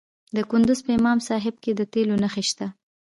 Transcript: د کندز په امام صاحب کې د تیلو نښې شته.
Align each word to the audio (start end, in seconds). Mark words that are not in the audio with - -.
د 0.35 0.37
کندز 0.51 0.79
په 0.85 0.91
امام 0.99 1.19
صاحب 1.27 1.55
کې 1.63 1.71
د 1.75 1.81
تیلو 1.93 2.15
نښې 2.23 2.43
شته. 2.49 2.67